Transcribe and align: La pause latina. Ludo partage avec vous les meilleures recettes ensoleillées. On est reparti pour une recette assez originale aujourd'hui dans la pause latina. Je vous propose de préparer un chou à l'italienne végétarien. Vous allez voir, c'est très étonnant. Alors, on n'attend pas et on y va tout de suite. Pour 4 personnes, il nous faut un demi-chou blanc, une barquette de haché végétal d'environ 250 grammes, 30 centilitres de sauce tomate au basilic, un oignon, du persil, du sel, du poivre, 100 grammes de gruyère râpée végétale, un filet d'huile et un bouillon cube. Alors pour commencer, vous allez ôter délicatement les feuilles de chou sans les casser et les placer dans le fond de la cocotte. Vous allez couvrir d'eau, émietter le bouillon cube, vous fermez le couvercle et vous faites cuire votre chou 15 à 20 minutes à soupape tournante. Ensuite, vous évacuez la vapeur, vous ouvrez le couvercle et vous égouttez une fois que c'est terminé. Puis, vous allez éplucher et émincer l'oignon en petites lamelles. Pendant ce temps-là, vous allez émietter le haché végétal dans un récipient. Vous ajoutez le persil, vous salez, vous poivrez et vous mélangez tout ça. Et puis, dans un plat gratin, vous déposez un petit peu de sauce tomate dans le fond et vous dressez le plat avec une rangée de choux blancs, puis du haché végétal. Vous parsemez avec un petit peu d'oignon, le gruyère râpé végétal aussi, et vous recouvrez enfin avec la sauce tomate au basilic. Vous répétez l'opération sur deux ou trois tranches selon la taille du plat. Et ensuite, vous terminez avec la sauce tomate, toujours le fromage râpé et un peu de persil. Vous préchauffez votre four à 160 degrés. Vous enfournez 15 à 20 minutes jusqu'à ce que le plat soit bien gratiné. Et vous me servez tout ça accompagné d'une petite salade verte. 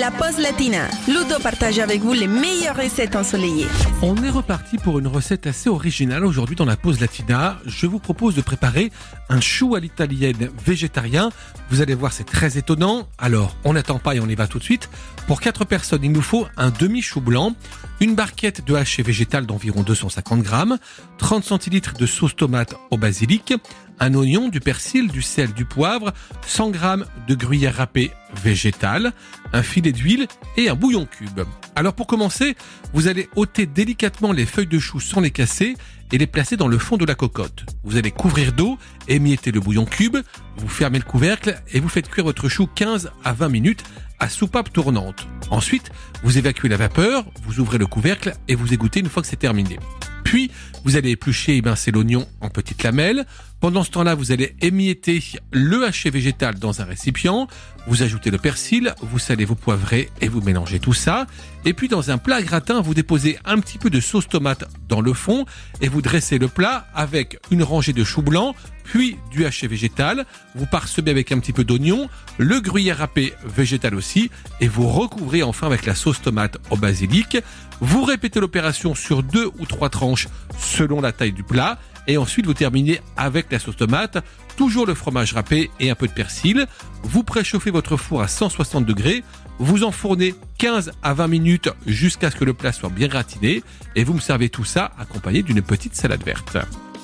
La 0.00 0.10
pause 0.10 0.38
latina. 0.38 0.88
Ludo 1.08 1.38
partage 1.42 1.78
avec 1.78 2.00
vous 2.00 2.14
les 2.14 2.26
meilleures 2.26 2.74
recettes 2.74 3.16
ensoleillées. 3.16 3.66
On 4.00 4.16
est 4.24 4.30
reparti 4.30 4.78
pour 4.78 4.98
une 4.98 5.06
recette 5.06 5.46
assez 5.46 5.68
originale 5.68 6.24
aujourd'hui 6.24 6.56
dans 6.56 6.64
la 6.64 6.78
pause 6.78 7.00
latina. 7.00 7.58
Je 7.66 7.86
vous 7.86 7.98
propose 7.98 8.34
de 8.34 8.40
préparer 8.40 8.90
un 9.28 9.42
chou 9.42 9.74
à 9.74 9.80
l'italienne 9.80 10.48
végétarien. 10.64 11.28
Vous 11.68 11.82
allez 11.82 11.92
voir, 11.92 12.14
c'est 12.14 12.24
très 12.24 12.56
étonnant. 12.56 13.08
Alors, 13.18 13.58
on 13.64 13.74
n'attend 13.74 13.98
pas 13.98 14.14
et 14.14 14.20
on 14.20 14.26
y 14.26 14.34
va 14.34 14.46
tout 14.46 14.58
de 14.58 14.64
suite. 14.64 14.88
Pour 15.26 15.38
4 15.38 15.66
personnes, 15.66 16.02
il 16.02 16.12
nous 16.12 16.22
faut 16.22 16.46
un 16.56 16.70
demi-chou 16.70 17.20
blanc, 17.20 17.54
une 18.00 18.14
barquette 18.14 18.64
de 18.64 18.74
haché 18.74 19.02
végétal 19.02 19.44
d'environ 19.44 19.82
250 19.82 20.40
grammes, 20.40 20.78
30 21.18 21.44
centilitres 21.44 21.92
de 21.92 22.06
sauce 22.06 22.34
tomate 22.34 22.74
au 22.90 22.96
basilic, 22.96 23.52
un 24.00 24.14
oignon, 24.14 24.48
du 24.48 24.60
persil, 24.60 25.08
du 25.08 25.22
sel, 25.22 25.52
du 25.52 25.64
poivre, 25.64 26.12
100 26.46 26.70
grammes 26.70 27.06
de 27.28 27.34
gruyère 27.34 27.76
râpée 27.76 28.10
végétale, 28.42 29.12
un 29.52 29.62
filet 29.62 29.92
d'huile 29.92 30.26
et 30.56 30.68
un 30.68 30.74
bouillon 30.74 31.06
cube. 31.06 31.40
Alors 31.76 31.94
pour 31.94 32.06
commencer, 32.06 32.56
vous 32.92 33.08
allez 33.08 33.28
ôter 33.36 33.66
délicatement 33.66 34.32
les 34.32 34.46
feuilles 34.46 34.66
de 34.66 34.78
chou 34.78 35.00
sans 35.00 35.20
les 35.20 35.30
casser 35.30 35.76
et 36.12 36.18
les 36.18 36.26
placer 36.26 36.56
dans 36.56 36.68
le 36.68 36.78
fond 36.78 36.96
de 36.96 37.04
la 37.04 37.14
cocotte. 37.14 37.64
Vous 37.84 37.96
allez 37.96 38.10
couvrir 38.10 38.52
d'eau, 38.52 38.78
émietter 39.06 39.52
le 39.52 39.60
bouillon 39.60 39.84
cube, 39.84 40.16
vous 40.56 40.68
fermez 40.68 40.98
le 40.98 41.04
couvercle 41.04 41.60
et 41.72 41.80
vous 41.80 41.88
faites 41.88 42.08
cuire 42.08 42.24
votre 42.24 42.48
chou 42.48 42.66
15 42.66 43.10
à 43.24 43.32
20 43.32 43.48
minutes 43.48 43.84
à 44.18 44.28
soupape 44.28 44.72
tournante. 44.72 45.26
Ensuite, 45.50 45.90
vous 46.22 46.38
évacuez 46.38 46.68
la 46.68 46.76
vapeur, 46.76 47.24
vous 47.44 47.60
ouvrez 47.60 47.78
le 47.78 47.86
couvercle 47.86 48.34
et 48.48 48.54
vous 48.54 48.72
égouttez 48.72 49.00
une 49.00 49.08
fois 49.08 49.22
que 49.22 49.28
c'est 49.28 49.36
terminé. 49.36 49.78
Puis, 50.24 50.50
vous 50.84 50.96
allez 50.96 51.10
éplucher 51.10 51.54
et 51.54 51.56
émincer 51.56 51.90
l'oignon 51.90 52.28
en 52.40 52.50
petites 52.50 52.82
lamelles. 52.82 53.26
Pendant 53.60 53.84
ce 53.84 53.90
temps-là, 53.90 54.14
vous 54.14 54.32
allez 54.32 54.56
émietter 54.62 55.22
le 55.52 55.84
haché 55.84 56.08
végétal 56.08 56.54
dans 56.54 56.80
un 56.80 56.84
récipient. 56.84 57.46
Vous 57.86 58.02
ajoutez 58.02 58.30
le 58.30 58.38
persil, 58.38 58.94
vous 59.02 59.18
salez, 59.18 59.44
vous 59.44 59.54
poivrez 59.54 60.08
et 60.22 60.28
vous 60.28 60.40
mélangez 60.40 60.80
tout 60.80 60.94
ça. 60.94 61.26
Et 61.66 61.74
puis, 61.74 61.88
dans 61.88 62.10
un 62.10 62.16
plat 62.16 62.40
gratin, 62.40 62.80
vous 62.80 62.94
déposez 62.94 63.38
un 63.44 63.58
petit 63.58 63.76
peu 63.76 63.90
de 63.90 64.00
sauce 64.00 64.28
tomate 64.28 64.64
dans 64.88 65.02
le 65.02 65.12
fond 65.12 65.44
et 65.82 65.88
vous 65.88 66.00
dressez 66.00 66.38
le 66.38 66.48
plat 66.48 66.86
avec 66.94 67.38
une 67.50 67.62
rangée 67.62 67.92
de 67.92 68.02
choux 68.02 68.22
blancs, 68.22 68.56
puis 68.82 69.18
du 69.30 69.44
haché 69.44 69.66
végétal. 69.66 70.24
Vous 70.54 70.66
parsemez 70.66 71.10
avec 71.10 71.30
un 71.30 71.38
petit 71.38 71.52
peu 71.52 71.64
d'oignon, 71.64 72.08
le 72.38 72.60
gruyère 72.60 72.98
râpé 72.98 73.34
végétal 73.44 73.94
aussi, 73.94 74.30
et 74.62 74.68
vous 74.68 74.88
recouvrez 74.88 75.42
enfin 75.42 75.66
avec 75.66 75.84
la 75.84 75.94
sauce 75.94 76.22
tomate 76.22 76.56
au 76.70 76.76
basilic. 76.76 77.36
Vous 77.80 78.04
répétez 78.04 78.40
l'opération 78.40 78.94
sur 78.94 79.22
deux 79.22 79.50
ou 79.58 79.66
trois 79.66 79.90
tranches 79.90 80.28
selon 80.58 81.02
la 81.02 81.12
taille 81.12 81.32
du 81.32 81.42
plat. 81.42 81.78
Et 82.10 82.16
ensuite, 82.16 82.44
vous 82.44 82.54
terminez 82.54 83.00
avec 83.16 83.52
la 83.52 83.60
sauce 83.60 83.76
tomate, 83.76 84.18
toujours 84.56 84.84
le 84.84 84.94
fromage 84.94 85.32
râpé 85.32 85.70
et 85.78 85.90
un 85.90 85.94
peu 85.94 86.08
de 86.08 86.12
persil. 86.12 86.66
Vous 87.04 87.22
préchauffez 87.22 87.70
votre 87.70 87.96
four 87.96 88.20
à 88.20 88.26
160 88.26 88.84
degrés. 88.84 89.22
Vous 89.60 89.84
enfournez 89.84 90.34
15 90.58 90.90
à 91.04 91.14
20 91.14 91.28
minutes 91.28 91.68
jusqu'à 91.86 92.32
ce 92.32 92.36
que 92.36 92.44
le 92.44 92.52
plat 92.52 92.72
soit 92.72 92.88
bien 92.88 93.06
gratiné. 93.06 93.62
Et 93.94 94.02
vous 94.02 94.14
me 94.14 94.20
servez 94.20 94.48
tout 94.48 94.64
ça 94.64 94.90
accompagné 94.98 95.44
d'une 95.44 95.62
petite 95.62 95.94
salade 95.94 96.24
verte. 96.24 96.58